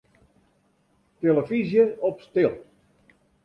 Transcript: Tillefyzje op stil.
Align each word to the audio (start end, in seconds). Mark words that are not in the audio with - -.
Tillefyzje 1.19 1.85
op 2.09 2.17
stil. 2.25 2.53